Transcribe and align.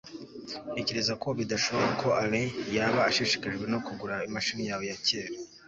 ntekereza 0.71 1.13
ko 1.23 1.27
bidashoboka 1.37 1.89
ko 2.01 2.09
alain 2.21 2.49
yaba 2.75 2.99
ashishikajwe 3.09 3.65
no 3.73 3.79
kugura 3.85 4.15
imashini 4.27 4.63
yawe 4.69 4.83
ya 4.91 4.97
kera 5.05 5.31